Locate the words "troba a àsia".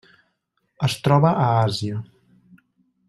1.07-2.01